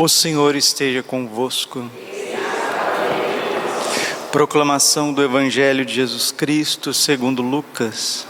[0.00, 1.90] O Senhor esteja convosco.
[4.30, 8.24] Proclamação do Evangelho de Jesus Cristo segundo Lucas.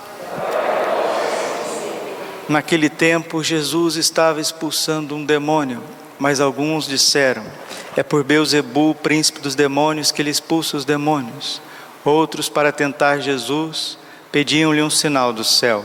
[2.49, 5.83] Naquele tempo, Jesus estava expulsando um demônio,
[6.19, 7.45] mas alguns disseram:
[7.95, 11.61] É por Beuzebu, príncipe dos demônios, que ele expulsa os demônios.
[12.03, 13.99] Outros, para tentar Jesus,
[14.33, 15.85] pediam-lhe um sinal do céu.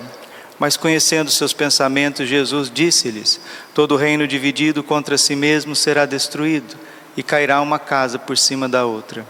[0.59, 3.39] Mas conhecendo seus pensamentos, Jesus disse-lhes:
[3.73, 6.75] Todo reino dividido contra si mesmo será destruído,
[7.17, 9.25] e cairá uma casa por cima da outra.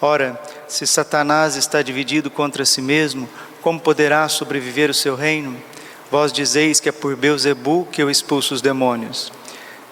[0.00, 3.28] Ora, se Satanás está dividido contra si mesmo,
[3.60, 5.56] como poderá sobreviver o seu reino?
[6.10, 9.30] Vós dizeis que é por Beuzebu que eu expulso os demônios.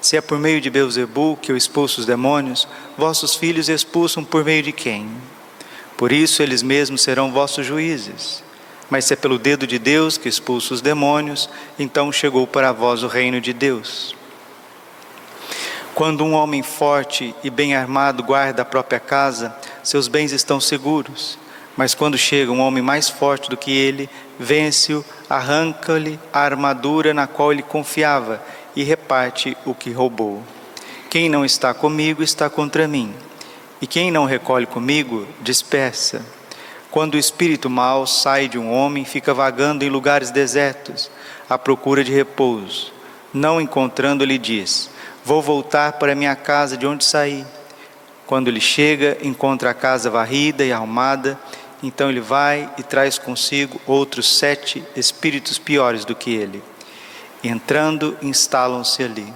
[0.00, 2.66] Se é por meio de Beuzebu que eu expulso os demônios,
[2.96, 5.10] vossos filhos expulsam por meio de quem?
[5.96, 8.42] Por isso eles mesmos serão vossos juízes.
[8.90, 13.02] Mas se é pelo dedo de Deus que expulsa os demônios, então chegou para vós
[13.02, 14.14] o reino de Deus.
[15.94, 21.38] Quando um homem forte e bem armado guarda a própria casa, seus bens estão seguros.
[21.76, 24.08] Mas quando chega um homem mais forte do que ele,
[24.38, 28.42] vence-o, arranca-lhe a armadura na qual ele confiava
[28.74, 30.42] e reparte o que roubou.
[31.10, 33.14] Quem não está comigo está contra mim,
[33.80, 36.24] e quem não recolhe comigo, dispersa.
[36.90, 41.10] Quando o espírito mau sai de um homem, fica vagando em lugares desertos,
[41.48, 42.92] à procura de repouso.
[43.32, 44.88] Não encontrando, lhe diz:
[45.22, 47.44] Vou voltar para minha casa de onde saí.
[48.26, 51.38] Quando ele chega, encontra a casa varrida e arrumada,
[51.82, 56.62] então ele vai e traz consigo outros sete espíritos piores do que ele.
[57.44, 59.32] Entrando, instalam-se ali.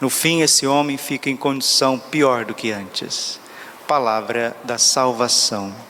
[0.00, 3.38] No fim, esse homem fica em condição pior do que antes.
[3.86, 5.89] Palavra da salvação.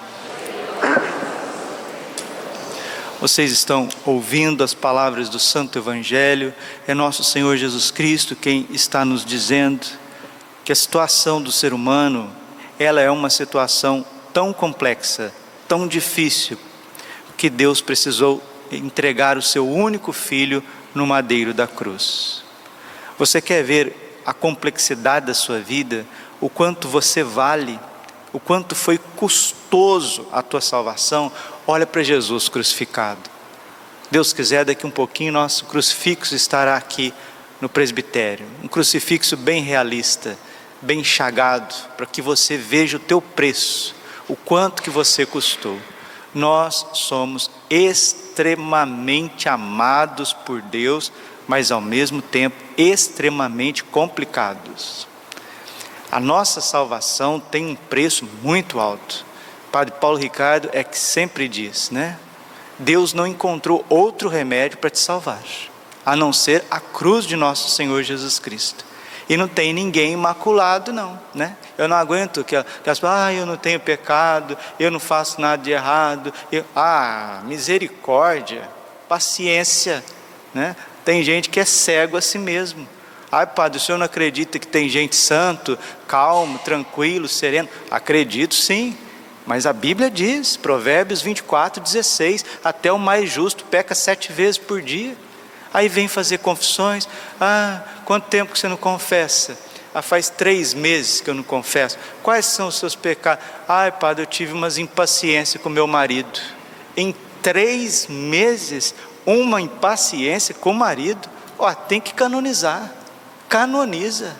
[3.21, 6.51] Vocês estão ouvindo as palavras do Santo Evangelho,
[6.87, 9.85] é nosso Senhor Jesus Cristo quem está nos dizendo
[10.65, 12.35] que a situação do ser humano,
[12.79, 15.31] ela é uma situação tão complexa,
[15.67, 16.57] tão difícil,
[17.37, 20.63] que Deus precisou entregar o seu único filho
[20.95, 22.43] no madeiro da cruz.
[23.19, 26.07] Você quer ver a complexidade da sua vida,
[26.39, 27.79] o quanto você vale,
[28.33, 31.31] o quanto foi custoso a tua salvação,
[31.65, 33.29] olha para Jesus crucificado.
[34.09, 37.13] Deus quiser, daqui um pouquinho, nosso crucifixo estará aqui
[37.61, 38.45] no presbitério.
[38.61, 40.37] Um crucifixo bem realista,
[40.81, 43.95] bem chagado, para que você veja o teu preço,
[44.27, 45.79] o quanto que você custou.
[46.33, 51.11] Nós somos extremamente amados por Deus,
[51.47, 55.07] mas ao mesmo tempo extremamente complicados.
[56.11, 59.25] A nossa salvação tem um preço muito alto.
[59.71, 62.17] Padre Paulo Ricardo é que sempre diz, né?
[62.77, 65.41] Deus não encontrou outro remédio para te salvar,
[66.05, 68.83] a não ser a cruz de nosso Senhor Jesus Cristo.
[69.29, 71.55] E não tem ninguém imaculado, não, né?
[71.77, 75.39] Eu não aguento que, que as pessoas, ah, eu não tenho pecado, eu não faço
[75.39, 76.33] nada de errado.
[76.51, 78.67] Eu, ah, misericórdia,
[79.07, 80.03] paciência,
[80.53, 80.75] né?
[81.05, 82.85] Tem gente que é cego a si mesmo.
[83.31, 87.69] Ai, padre, o senhor não acredita que tem gente santo, calmo, tranquilo, sereno?
[87.89, 88.97] Acredito sim.
[89.45, 94.81] Mas a Bíblia diz, Provérbios 24, 16: até o mais justo peca sete vezes por
[94.81, 95.15] dia.
[95.73, 97.07] Aí vem fazer confissões.
[97.39, 99.57] Ah, quanto tempo que você não confessa?
[99.93, 101.97] Ah, faz três meses que eu não confesso.
[102.21, 103.43] Quais são os seus pecados?
[103.67, 106.39] Ai, padre, eu tive umas impaciências com meu marido.
[106.95, 108.93] Em três meses,
[109.25, 111.29] uma impaciência com o marido.
[111.57, 112.91] Ó, tem que canonizar.
[113.49, 114.35] Canoniza.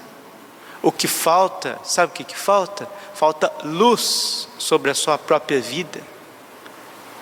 [0.81, 2.89] O que falta, sabe o que, que falta?
[3.21, 6.01] Falta luz sobre a sua própria vida.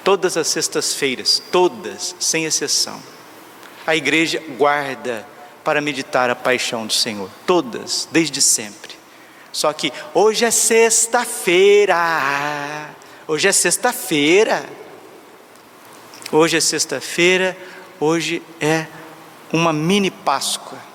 [0.02, 3.04] Todas as sextas-feiras, todas, sem exceção,
[3.86, 5.28] a igreja guarda
[5.62, 8.96] para meditar a paixão do Senhor, todas, desde sempre.
[9.52, 11.98] Só que hoje é sexta-feira,
[13.28, 14.64] hoje é sexta-feira,
[16.32, 17.58] hoje é sexta-feira,
[18.00, 18.88] hoje é
[19.52, 20.89] uma mini Páscoa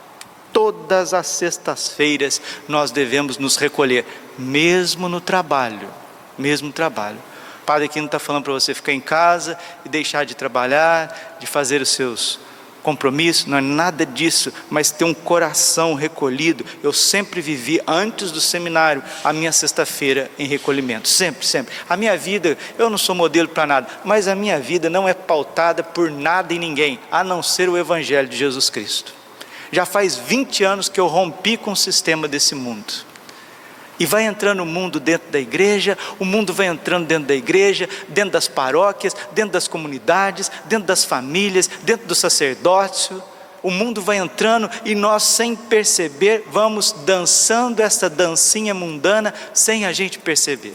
[0.55, 4.07] todas as sextas-feiras nós devemos nos recolher,
[4.39, 5.91] mesmo no trabalho,
[6.39, 7.19] mesmo no trabalho.
[7.63, 11.37] O Padre aqui não está falando para você ficar em casa e deixar de trabalhar,
[11.41, 12.39] de fazer os seus
[12.83, 16.67] compromisso, não é nada disso, mas ter um coração recolhido.
[16.83, 21.75] Eu sempre vivi, antes do seminário, a minha sexta-feira em recolhimento, sempre, sempre.
[21.89, 25.15] A minha vida, eu não sou modelo para nada, mas a minha vida não é
[25.15, 29.24] pautada por nada e ninguém, a não ser o Evangelho de Jesus Cristo.
[29.73, 32.93] Já faz 20 anos que eu rompi com o sistema desse mundo.
[33.99, 37.89] E vai entrando o mundo dentro da igreja, o mundo vai entrando dentro da igreja,
[38.09, 43.23] dentro das paróquias, dentro das comunidades, dentro das famílias, dentro do sacerdócio.
[43.63, 49.93] O mundo vai entrando e nós, sem perceber, vamos dançando essa dancinha mundana sem a
[49.93, 50.75] gente perceber.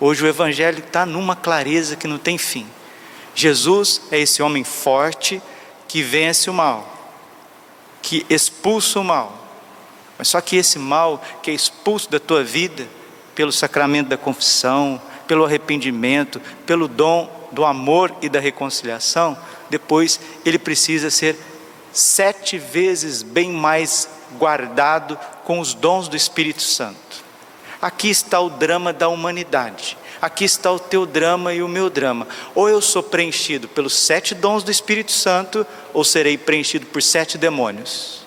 [0.00, 2.66] Hoje o Evangelho está numa clareza que não tem fim.
[3.34, 5.40] Jesus é esse homem forte
[5.86, 6.91] que vence o mal,
[8.02, 9.42] que expulsa o mal
[10.22, 12.86] mas só que esse mal que é expulso da tua vida
[13.34, 19.36] pelo sacramento da confissão, pelo arrependimento, pelo dom do amor e da reconciliação,
[19.68, 21.36] depois ele precisa ser
[21.92, 24.08] sete vezes bem mais
[24.38, 27.24] guardado com os dons do Espírito Santo.
[27.80, 29.98] Aqui está o drama da humanidade.
[30.22, 32.28] Aqui está o teu drama e o meu drama.
[32.54, 37.36] Ou eu sou preenchido pelos sete dons do Espírito Santo, ou serei preenchido por sete
[37.36, 38.24] demônios.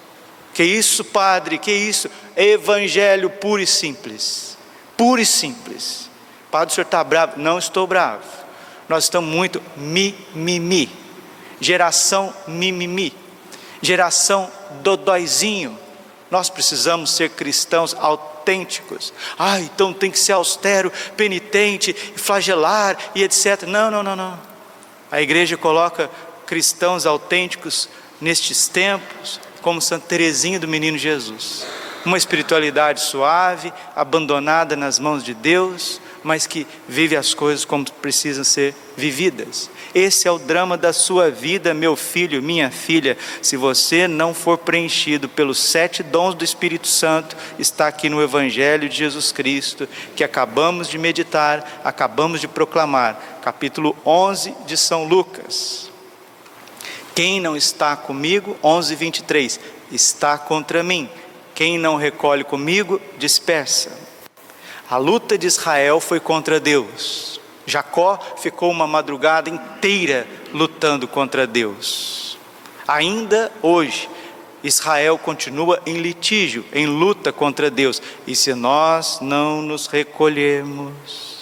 [0.54, 1.58] Que isso, Padre?
[1.58, 2.10] Que isso?
[2.36, 4.58] Evangelho puro e simples.
[4.98, 6.10] Puro e simples.
[6.52, 7.40] Padre, o senhor está bravo?
[7.40, 8.24] Não estou bravo.
[8.90, 10.92] Nós estamos muito mimimi.
[11.62, 13.14] Geração mimimi.
[13.82, 14.52] Geração
[14.82, 15.80] dodóizinho.
[16.30, 18.35] Nós precisamos ser cristãos autênticos.
[19.38, 23.64] Ah, então tem que ser austero, penitente, flagelar e etc.
[23.64, 24.40] Não, não, não, não.
[25.12, 26.10] A igreja coloca
[26.46, 27.90] cristãos autênticos
[28.22, 31.66] nestes tempos, como Santa Teresinha do Menino Jesus.
[32.06, 38.44] Uma espiritualidade suave, abandonada nas mãos de Deus, mas que vive as coisas como precisam
[38.44, 39.69] ser vividas.
[39.94, 43.16] Esse é o drama da sua vida, meu filho, minha filha.
[43.44, 48.89] Se você não for preenchido pelos sete dons do Espírito Santo, está aqui no Evangelho
[48.89, 55.92] de Jesus Cristo, que acabamos de meditar, acabamos de proclamar, capítulo 11 de São Lucas.
[57.13, 59.60] Quem não está comigo, 11, 23,
[59.92, 61.07] está contra mim.
[61.54, 64.05] Quem não recolhe comigo, dispersa.
[64.90, 67.40] A luta de Israel foi contra Deus.
[67.66, 72.38] Jacó ficou uma madrugada inteira lutando contra Deus.
[72.88, 74.08] Ainda hoje,
[74.64, 78.02] Israel continua em litígio, em luta contra Deus.
[78.28, 81.35] E se nós não nos recolhermos,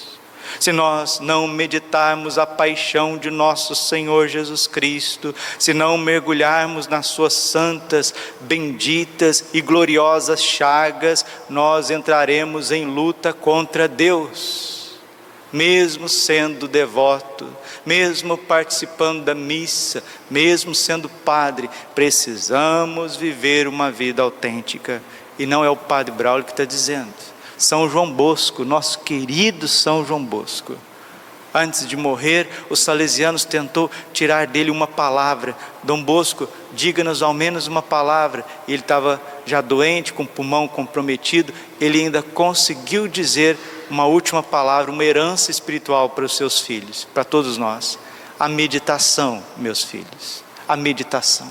[0.59, 7.07] se nós não meditarmos a paixão de nosso Senhor Jesus Cristo, se não mergulharmos nas
[7.07, 14.99] Suas santas, benditas e gloriosas chagas, nós entraremos em luta contra Deus,
[15.51, 17.47] mesmo sendo devoto,
[17.85, 25.01] mesmo participando da missa, mesmo sendo padre, precisamos viver uma vida autêntica.
[25.37, 27.32] E não é o padre Braulio que está dizendo
[27.63, 30.75] são João Bosco, nosso querido São João Bosco.
[31.53, 35.55] Antes de morrer, os salesianos tentou tirar dele uma palavra.
[35.83, 38.43] Dom Bosco, diga-nos ao menos uma palavra.
[38.67, 41.53] Ele estava já doente, com o pulmão comprometido.
[41.79, 43.57] Ele ainda conseguiu dizer
[43.89, 47.99] uma última palavra, uma herança espiritual para os seus filhos, para todos nós.
[48.39, 50.43] A meditação, meus filhos.
[50.67, 51.49] A meditação.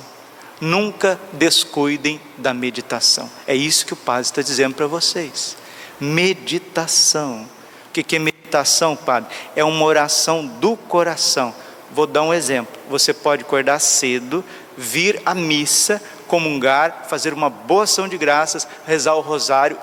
[0.60, 3.30] Nunca descuidem da meditação.
[3.46, 5.61] É isso que o Padre está dizendo para vocês
[6.02, 7.48] meditação.
[7.88, 9.30] O que é meditação, Padre?
[9.54, 11.54] É uma oração do coração.
[11.92, 12.80] Vou dar um exemplo.
[12.88, 14.44] Você pode acordar cedo,
[14.76, 19.78] vir à missa, comungar, fazer uma boa ação de graças, rezar o rosário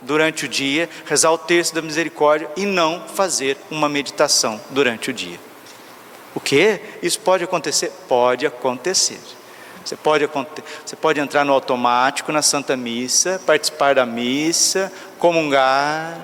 [0.00, 5.12] durante o dia, rezar o terço da misericórdia e não fazer uma meditação durante o
[5.12, 5.38] dia.
[6.34, 6.80] O que?
[7.02, 7.92] Isso pode acontecer?
[8.08, 9.18] Pode acontecer.
[9.84, 10.28] Você pode,
[10.84, 16.20] você pode entrar no automático na Santa Missa, participar da missa, comungar,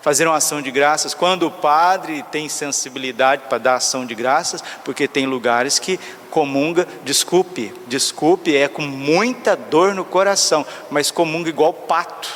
[0.00, 1.14] fazer uma ação de graças.
[1.14, 5.98] Quando o padre tem sensibilidade para dar ação de graças, porque tem lugares que
[6.30, 12.32] comunga, desculpe, desculpe, é com muita dor no coração, mas comunga igual pato.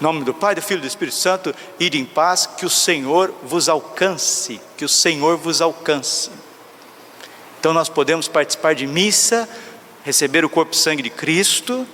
[0.00, 2.70] Em nome do Pai, do Filho e do Espírito Santo, ide em paz, que o
[2.70, 6.28] Senhor vos alcance, que o Senhor vos alcance.
[7.60, 9.48] Então nós podemos participar de missa,
[10.04, 11.86] receber o corpo e sangue de Cristo,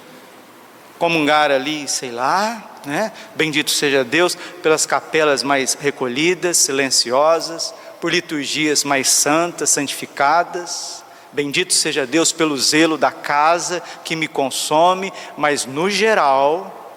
[1.02, 3.10] comungar ali, sei lá, né?
[3.34, 11.02] Bendito seja Deus pelas capelas mais recolhidas, silenciosas, por liturgias mais santas, santificadas.
[11.32, 16.94] Bendito seja Deus pelo zelo da casa que me consome, mas no geral,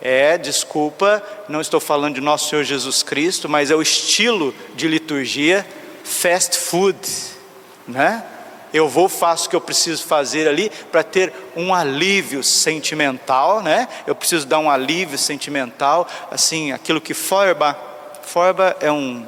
[0.00, 4.86] é, desculpa, não estou falando de nosso Senhor Jesus Cristo, mas é o estilo de
[4.86, 5.66] liturgia
[6.04, 6.96] fast food
[7.88, 8.22] né?
[8.72, 13.88] Eu vou, faço o que eu preciso fazer ali para ter um alívio sentimental, né?
[14.06, 17.78] Eu preciso dar um alívio sentimental, assim, aquilo que Feuerbach,
[18.22, 19.26] Feuerbach é um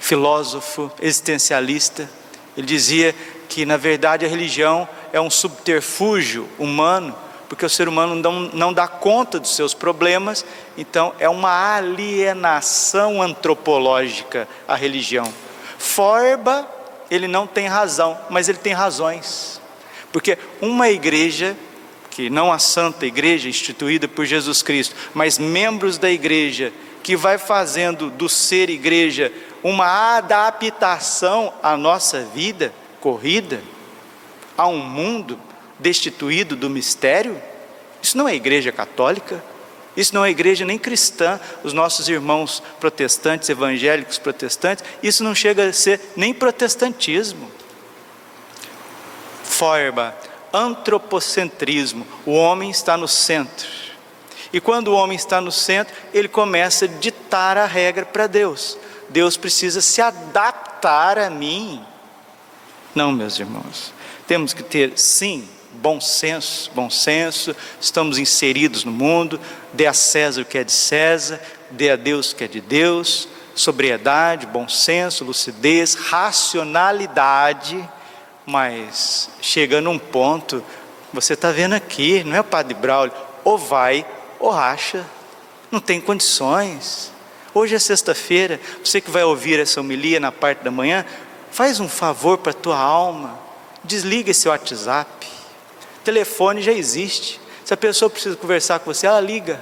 [0.00, 2.08] filósofo existencialista,
[2.56, 3.14] ele dizia
[3.48, 7.14] que na verdade a religião é um subterfúgio humano,
[7.48, 10.44] porque o ser humano não, não dá conta dos seus problemas,
[10.78, 15.30] então é uma alienação antropológica a religião.
[15.76, 16.66] Forba,
[17.10, 19.60] ele não tem razão, mas ele tem razões,
[20.12, 21.56] porque uma igreja,
[22.10, 27.38] que não a santa igreja instituída por Jesus Cristo, mas membros da igreja, que vai
[27.38, 33.62] fazendo do ser igreja uma adaptação à nossa vida corrida,
[34.56, 35.38] a um mundo
[35.78, 37.40] destituído do mistério?
[38.02, 39.42] Isso não é igreja católica,
[39.96, 45.68] isso não é igreja nem cristã, os nossos irmãos protestantes, evangélicos protestantes, isso não chega
[45.68, 47.50] a ser nem protestantismo.
[49.42, 50.16] Feuerbach,
[50.52, 53.68] antropocentrismo, o homem está no centro.
[54.52, 58.76] E quando o homem está no centro, ele começa a ditar a regra para Deus.
[59.08, 61.84] Deus precisa se adaptar a mim.
[62.94, 63.92] Não, meus irmãos.
[64.26, 69.40] Temos que ter, sim, bom senso, bom senso, estamos inseridos no mundo,
[69.72, 72.60] dê a César o que é de César, dê a Deus o que é de
[72.60, 77.88] Deus, sobriedade, bom senso, lucidez, racionalidade,
[78.44, 80.64] mas chega num ponto,
[81.12, 83.12] você está vendo aqui, não é o Padre Braulio,
[83.44, 84.04] ou vai
[84.38, 85.04] ou racha,
[85.70, 87.12] não tem condições.
[87.52, 91.04] Hoje é sexta-feira, você que vai ouvir essa homilia na parte da manhã,
[91.50, 93.38] faz um favor para a tua alma,
[93.84, 95.39] desliga esse WhatsApp.
[96.04, 97.40] Telefone já existe.
[97.64, 99.60] Se a pessoa precisa conversar com você, ela liga.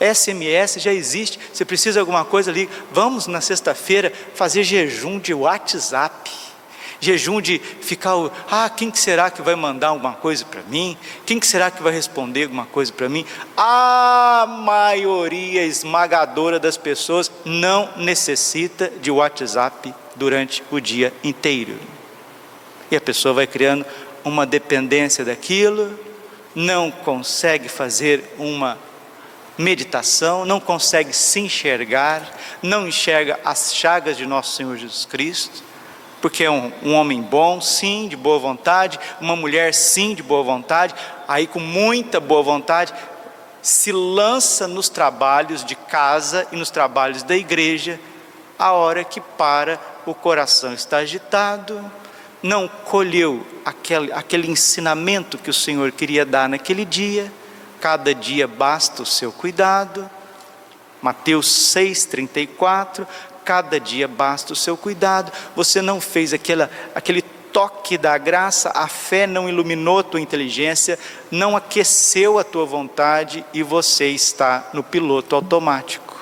[0.00, 1.38] SMS já existe.
[1.52, 2.72] Se precisa de alguma coisa, liga.
[2.92, 6.30] Vamos na sexta-feira fazer jejum de WhatsApp
[7.04, 8.14] jejum de ficar,
[8.50, 10.96] ah, quem que será que vai mandar alguma coisa para mim?
[11.26, 13.26] Quem que será que vai responder alguma coisa para mim?
[13.56, 21.78] A maioria esmagadora das pessoas não necessita de WhatsApp durante o dia inteiro.
[22.90, 23.84] E a pessoa vai criando
[24.24, 25.98] uma dependência daquilo,
[26.54, 28.78] não consegue fazer uma
[29.56, 32.28] meditação, não consegue se enxergar,
[32.62, 35.62] não enxerga as chagas de nosso Senhor Jesus Cristo
[36.24, 40.42] porque é um, um, homem bom, sim, de boa vontade, uma mulher, sim, de boa
[40.42, 40.94] vontade,
[41.28, 42.94] aí com muita boa vontade,
[43.60, 48.00] se lança nos trabalhos de casa e nos trabalhos da igreja,
[48.58, 51.92] a hora que para, o coração está agitado,
[52.44, 57.32] não colheu aquele, aquele ensinamento que o Senhor queria dar naquele dia,
[57.80, 60.08] cada dia basta o seu cuidado.
[61.00, 63.06] Mateus 6,34,
[63.46, 65.32] cada dia basta o seu cuidado.
[65.56, 70.98] Você não fez aquela, aquele toque da graça, a fé não iluminou tua inteligência,
[71.30, 76.13] não aqueceu a tua vontade e você está no piloto automático.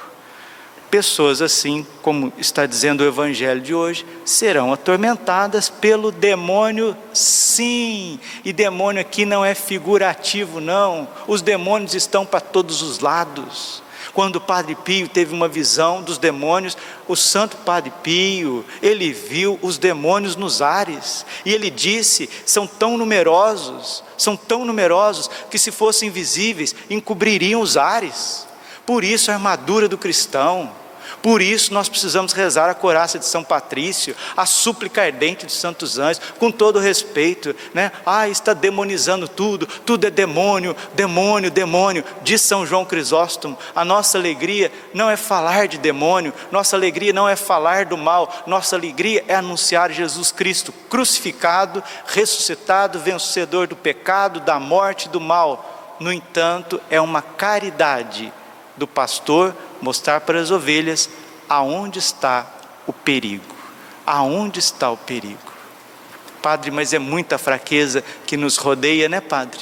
[0.93, 8.21] Pessoas assim, como está dizendo o Evangelho de hoje, serão atormentadas pelo demônio, sim.
[8.45, 11.09] E demônio aqui não é figurativo, não.
[11.27, 13.83] Os demônios estão para todos os lados.
[14.13, 16.77] Quando o Padre Pio teve uma visão dos demônios,
[17.09, 22.99] o Santo Padre Pio, ele viu os demônios nos ares, e ele disse: são tão
[22.99, 28.47] numerosos, são tão numerosos, que se fossem visíveis, encobririam os ares.
[28.85, 30.82] Por isso a armadura do cristão,
[31.21, 35.99] por isso nós precisamos rezar a coraça de São Patrício, a súplica ardente dos santos
[35.99, 37.93] anjos, com todo respeito, né?
[38.07, 43.59] Ah, está demonizando tudo, tudo é demônio, demônio, demônio, diz São João Crisóstomo.
[43.75, 48.43] A nossa alegria não é falar de demônio, nossa alegria não é falar do mal,
[48.47, 55.97] nossa alegria é anunciar Jesus Cristo crucificado, ressuscitado, vencedor do pecado, da morte, do mal.
[55.99, 58.33] No entanto, é uma caridade
[58.77, 61.09] do pastor mostrar para as ovelhas
[61.49, 62.47] aonde está
[62.87, 63.55] o perigo.
[64.07, 65.53] Aonde está o perigo?
[66.41, 69.61] Padre, mas é muita fraqueza que nos rodeia, né, Padre?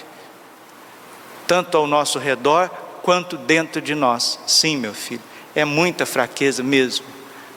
[1.46, 2.70] Tanto ao nosso redor
[3.02, 4.38] quanto dentro de nós.
[4.46, 5.22] Sim, meu filho,
[5.54, 7.04] é muita fraqueza mesmo.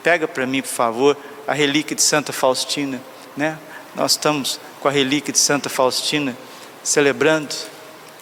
[0.02, 3.00] Pega para mim, por favor, a relíquia de Santa Faustina,
[3.36, 3.58] né?
[3.94, 6.36] Nós estamos com a relíquia de Santa Faustina
[6.82, 7.54] celebrando,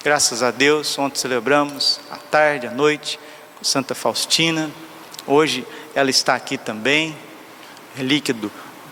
[0.02, 3.20] graças a Deus, ontem celebramos, à tarde, à noite,
[3.62, 4.68] Santa Faustina.
[5.26, 7.16] Hoje ela está aqui também,
[7.94, 8.50] relíquia do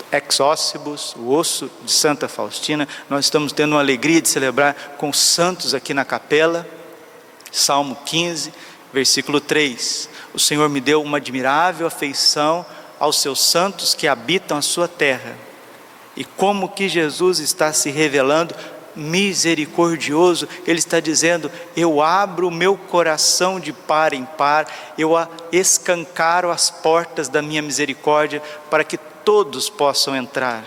[0.09, 2.87] ex-óssibus, o osso de Santa Faustina.
[3.09, 6.65] Nós estamos tendo uma alegria de celebrar com os santos aqui na capela.
[7.51, 8.53] Salmo 15,
[8.93, 10.09] versículo 3.
[10.33, 12.65] O Senhor me deu uma admirável afeição
[12.97, 15.35] aos seus santos que habitam a sua terra.
[16.15, 18.55] E como que Jesus está se revelando
[18.95, 24.67] misericordioso, Ele está dizendo: Eu abro o meu coração de par em par,
[24.97, 25.11] eu
[25.51, 30.63] escancaro as portas da minha misericórdia para que todos possam entrar.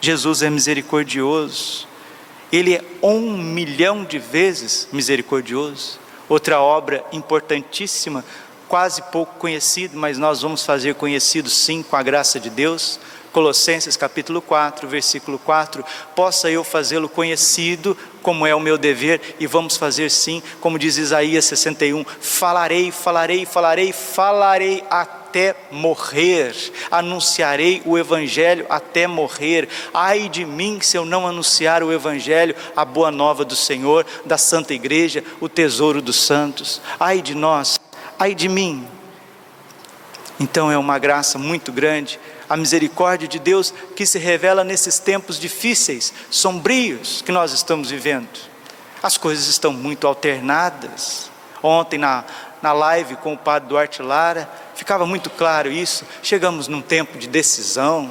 [0.00, 1.86] Jesus é misericordioso,
[2.50, 6.00] Ele é um milhão de vezes misericordioso.
[6.28, 8.24] Outra obra importantíssima,
[8.68, 12.98] quase pouco conhecida, mas nós vamos fazer conhecido sim com a graça de Deus
[13.32, 15.84] Colossenses capítulo 4, versículo 4,
[16.14, 20.98] possa eu fazê-lo conhecido, como é o meu dever, e vamos fazer sim, como diz
[20.98, 26.54] Isaías 61, falarei, falarei, falarei, falarei até morrer,
[26.90, 29.66] anunciarei o Evangelho até morrer.
[29.94, 34.36] Ai de mim se eu não anunciar o Evangelho, a boa nova do Senhor, da
[34.36, 36.82] Santa Igreja, o tesouro dos santos.
[37.00, 37.80] Ai de nós,
[38.18, 38.86] ai de mim.
[40.38, 42.20] Então é uma graça muito grande
[42.52, 48.28] a misericórdia de Deus que se revela nesses tempos difíceis, sombrios que nós estamos vivendo.
[49.02, 51.30] As coisas estão muito alternadas.
[51.62, 52.26] Ontem, na,
[52.60, 56.04] na live com o padre Duarte Lara, ficava muito claro isso.
[56.22, 58.10] Chegamos num tempo de decisão.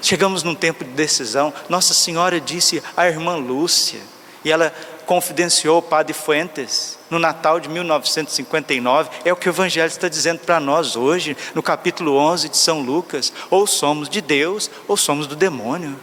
[0.00, 1.52] Chegamos num tempo de decisão.
[1.68, 4.00] Nossa Senhora disse à irmã Lúcia,
[4.44, 4.72] e ela
[5.06, 10.40] confidenciou o padre Fuentes no Natal de 1959, é o que o Evangelho está dizendo
[10.40, 15.26] para nós hoje, no capítulo 11 de São Lucas: ou somos de Deus, ou somos
[15.26, 15.98] do demônio,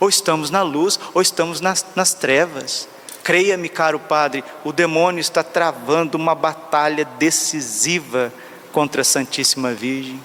[0.00, 2.88] ou estamos na luz, ou estamos nas, nas trevas.
[3.22, 8.32] Creia-me, caro Padre, o demônio está travando uma batalha decisiva
[8.72, 10.20] contra a Santíssima Virgem.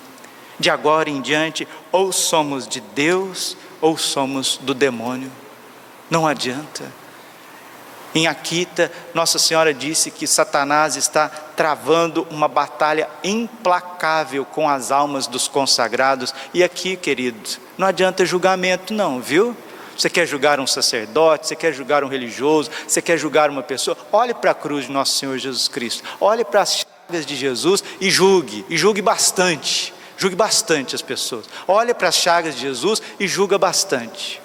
[0.57, 5.29] De agora em diante, ou somos de Deus, ou somos do demônio.
[6.09, 7.02] Não adianta.
[8.15, 15.25] Em Aquita, Nossa Senhora disse que Satanás está travando uma batalha implacável com as almas
[15.25, 16.33] dos consagrados.
[16.53, 17.39] E aqui, querido,
[17.75, 19.57] não adianta julgamento, não, viu?
[19.97, 23.97] Você quer julgar um sacerdote, você quer julgar um religioso, você quer julgar uma pessoa,
[24.11, 27.83] olhe para a cruz de Nosso Senhor Jesus Cristo, olhe para as chagas de Jesus
[27.99, 31.45] e julgue, e julgue bastante, julgue bastante as pessoas.
[31.67, 34.41] Olhe para as chagas de Jesus e julga bastante,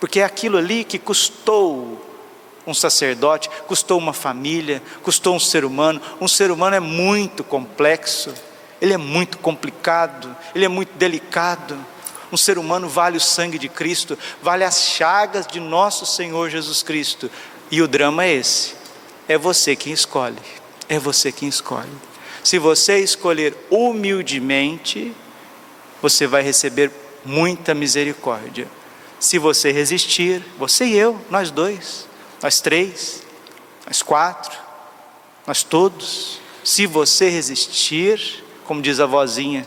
[0.00, 2.07] porque é aquilo ali que custou
[2.70, 6.00] um sacerdote, custou uma família, custou um ser humano.
[6.20, 8.34] Um ser humano é muito complexo,
[8.80, 11.76] ele é muito complicado, ele é muito delicado.
[12.30, 16.82] Um ser humano vale o sangue de Cristo, vale as chagas de nosso Senhor Jesus
[16.82, 17.30] Cristo.
[17.70, 18.74] E o drama é esse:
[19.26, 20.36] é você quem escolhe,
[20.88, 21.88] é você quem escolhe.
[22.44, 25.14] Se você escolher humildemente,
[26.00, 26.90] você vai receber
[27.24, 28.68] muita misericórdia.
[29.20, 32.07] Se você resistir, você e eu, nós dois,
[32.42, 33.22] nós três,
[33.86, 34.56] nós quatro,
[35.46, 36.40] nós todos.
[36.62, 39.66] Se você resistir, como diz a vozinha,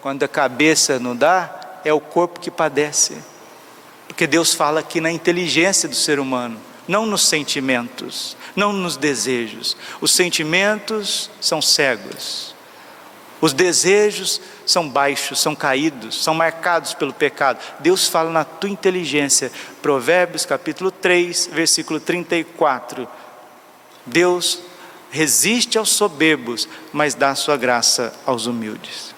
[0.00, 3.16] quando a cabeça não dá, é o corpo que padece.
[4.06, 9.76] Porque Deus fala aqui na inteligência do ser humano, não nos sentimentos, não nos desejos.
[10.00, 12.54] Os sentimentos são cegos.
[13.40, 17.58] Os desejos são baixos, são caídos, são marcados pelo pecado.
[17.80, 19.50] Deus fala na tua inteligência.
[19.80, 23.08] Provérbios capítulo 3, versículo 34.
[24.06, 24.60] Deus
[25.10, 29.14] resiste aos soberbos, mas dá sua graça aos humildes.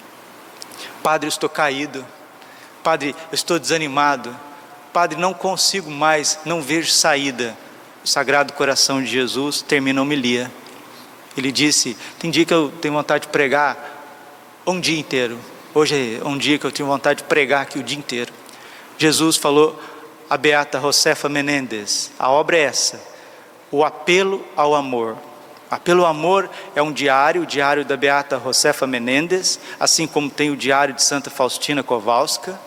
[1.02, 2.04] Padre, eu estou caído.
[2.83, 4.35] Padre, eu estou desanimado.
[4.92, 7.57] Padre, não consigo mais, não vejo saída.
[8.04, 10.50] O Sagrado Coração de Jesus termina a homilia.
[11.37, 13.93] Ele disse: Tem dia que eu tenho vontade de pregar
[14.66, 15.38] um dia inteiro.
[15.74, 18.33] Hoje é um dia que eu tenho vontade de pregar aqui o dia inteiro.
[18.96, 19.79] Jesus falou
[20.31, 23.00] a Beata Josefa Menendez: a obra é essa,
[23.70, 25.16] o apelo ao amor.
[25.70, 30.50] Apelo ao amor é um diário, o diário da Beata Josefa Menendez, assim como tem
[30.50, 32.59] o diário de Santa Faustina Kowalska,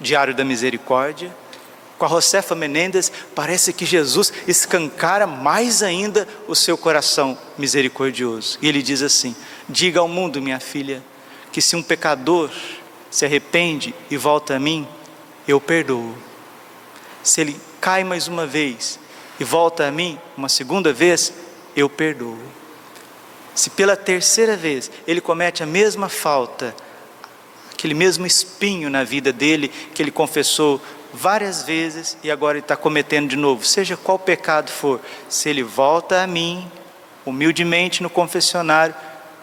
[0.00, 1.34] diário da misericórdia.
[1.98, 8.58] Com a Josefa Menendez, parece que Jesus escancara mais ainda o seu coração misericordioso.
[8.60, 9.34] E ele diz assim:
[9.68, 11.02] Diga ao mundo, minha filha,
[11.56, 12.50] que se um pecador
[13.10, 14.86] se arrepende e volta a mim,
[15.48, 16.14] eu perdoo.
[17.22, 18.98] Se ele cai mais uma vez
[19.40, 21.32] e volta a mim uma segunda vez,
[21.74, 22.36] eu perdoo.
[23.54, 26.76] Se pela terceira vez ele comete a mesma falta,
[27.72, 30.78] aquele mesmo espinho na vida dele que ele confessou
[31.10, 35.62] várias vezes e agora ele está cometendo de novo, seja qual pecado for, se ele
[35.62, 36.70] volta a mim,
[37.24, 38.94] humildemente no confessionário,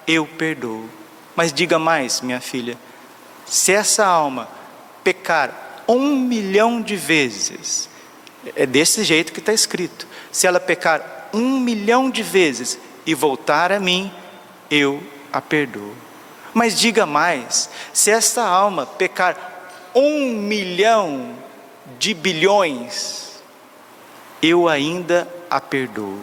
[0.05, 0.87] eu perdoo.
[1.35, 2.77] Mas diga mais, minha filha:
[3.45, 4.47] se essa alma
[5.03, 7.89] pecar um milhão de vezes,
[8.55, 10.07] é desse jeito que está escrito.
[10.31, 14.11] Se ela pecar um milhão de vezes e voltar a mim,
[14.69, 15.95] eu a perdoo.
[16.53, 19.35] Mas diga mais: se esta alma pecar
[19.95, 21.35] um milhão
[21.99, 23.41] de bilhões,
[24.41, 26.19] eu ainda a perdoo.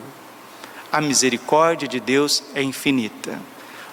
[0.92, 3.38] A misericórdia de Deus é infinita.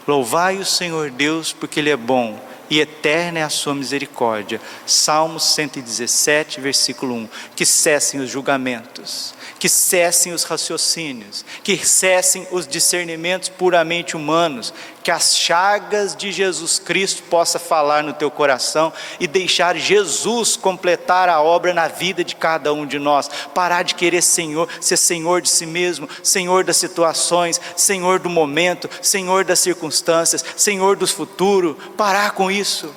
[0.08, 2.40] Louvai o Senhor Deus, porque Ele é bom
[2.70, 4.60] e eterna é a sua misericórdia.
[4.86, 7.30] Salmos 117, versículo 1.
[7.56, 14.74] Que cessem os julgamentos, que cessem os raciocínios, que cessem os discernimentos puramente humanos,
[15.08, 18.92] que as chagas de Jesus Cristo possa falar no teu coração
[19.22, 23.30] e deixar Jesus completar a obra na vida de cada um de nós.
[23.56, 28.90] Parar de querer Senhor, ser Senhor de si mesmo, Senhor das situações, Senhor do momento,
[29.02, 31.76] Senhor das circunstâncias, Senhor do futuro.
[31.96, 32.94] Parar com isso.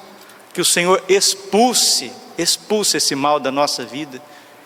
[0.52, 4.20] Que o Senhor expulse, expulse esse mal da nossa vida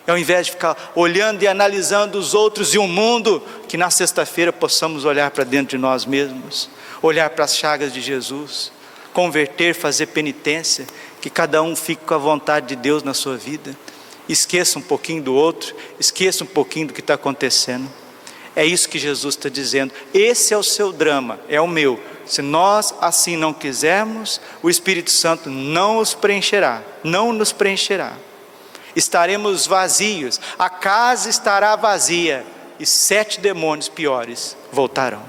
[0.07, 4.53] ao invés de ficar olhando e analisando os outros e o mundo, que na sexta-feira
[4.53, 6.69] possamos olhar para dentro de nós mesmos,
[7.07, 8.73] olhar para as chagas de Jesus,
[9.13, 10.87] converter, fazer penitência,
[11.21, 13.77] que cada um fique com a vontade de Deus na sua vida.
[14.29, 17.89] Esqueça um pouquinho do outro, esqueça um pouquinho do que está acontecendo.
[18.57, 19.93] É isso que Jesus está dizendo.
[20.13, 22.01] Esse é o seu drama, é o meu.
[22.25, 28.17] Se nós assim não quisermos, o Espírito Santo não os preencherá, não nos preencherá
[28.97, 32.45] estaremos vazios, a casa estará vazia
[32.79, 35.23] e sete demônios piores voltarão.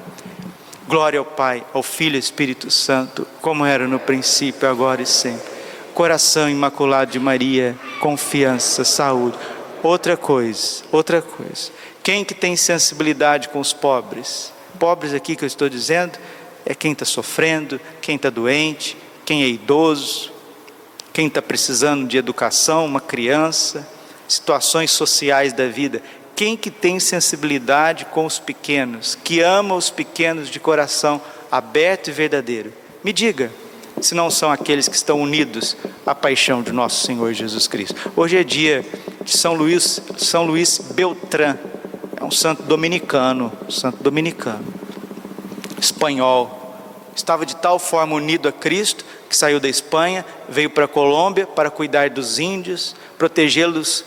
[0.87, 5.55] Glória ao Pai, ao Filho e Espírito Santo, como era no princípio, agora e sempre.
[5.95, 9.35] Coração imaculado de Maria, confiança, saúde.
[9.81, 11.71] Outra coisa, outra coisa.
[12.03, 14.53] Quem que tem sensibilidade com os pobres?
[14.77, 16.19] Pobres aqui que eu estou dizendo
[16.63, 18.95] é quem está sofrendo, quem está doente,
[19.25, 20.31] quem é idoso,
[21.11, 23.87] quem está precisando de educação, uma criança,
[24.27, 26.01] situações sociais da vida.
[26.35, 32.11] Quem que tem sensibilidade com os pequenos, que ama os pequenos de coração aberto e
[32.11, 32.73] verdadeiro?
[33.01, 33.49] Me diga,
[34.01, 38.11] se não são aqueles que estão unidos à paixão de nosso Senhor Jesus Cristo.
[38.17, 38.85] Hoje é dia
[39.23, 41.57] de São Luís, São Luís Beltrán,
[42.19, 44.65] é um santo dominicano, santo dominicano,
[45.79, 46.75] espanhol,
[47.15, 51.47] estava de tal forma unido a Cristo que saiu da Espanha, veio para a Colômbia
[51.47, 54.03] para cuidar dos índios, protegê-los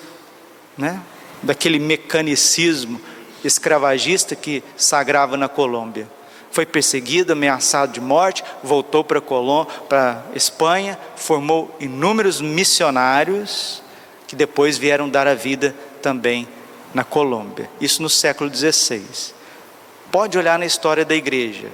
[0.76, 1.00] né,
[1.42, 3.00] daquele mecanicismo
[3.44, 6.08] escravagista que sagrava na Colômbia.
[6.50, 13.82] Foi perseguido, ameaçado de morte, voltou para a Espanha, formou inúmeros missionários
[14.26, 16.48] que depois vieram dar a vida também
[16.92, 17.70] na Colômbia.
[17.80, 19.04] Isso no século XVI.
[20.10, 21.68] Pode olhar na história da igreja.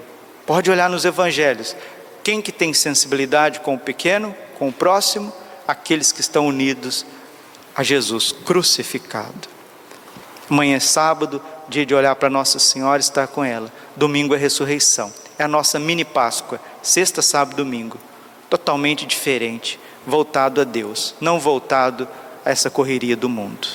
[0.45, 1.77] Pode olhar nos evangelhos.
[2.23, 5.33] Quem que tem sensibilidade com o pequeno, com o próximo?
[5.67, 7.07] Aqueles que estão unidos
[7.75, 9.54] a Jesus crucificado.
[10.51, 13.73] Amanhã é sábado, dia de olhar para Nossa Senhora e estar com ela.
[13.97, 15.13] Domingo é ressurreição.
[15.39, 17.99] É a nossa mini Páscoa, sexta, sábado, domingo.
[18.49, 22.07] Totalmente diferente, voltado a Deus, não voltado
[22.45, 23.67] a essa correria do mundo.